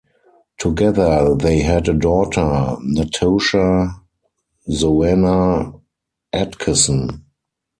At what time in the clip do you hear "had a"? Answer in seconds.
1.59-1.93